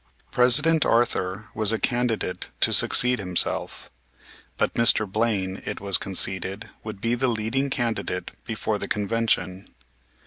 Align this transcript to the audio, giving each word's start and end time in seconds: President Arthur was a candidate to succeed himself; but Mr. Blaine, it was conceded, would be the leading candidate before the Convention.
President 0.31 0.83
Arthur 0.83 1.45
was 1.53 1.71
a 1.71 1.77
candidate 1.77 2.49
to 2.59 2.73
succeed 2.73 3.19
himself; 3.19 3.91
but 4.57 4.73
Mr. 4.73 5.05
Blaine, 5.07 5.61
it 5.63 5.79
was 5.79 5.99
conceded, 5.99 6.71
would 6.83 6.99
be 6.99 7.13
the 7.13 7.27
leading 7.27 7.69
candidate 7.69 8.31
before 8.43 8.79
the 8.79 8.87
Convention. 8.87 9.69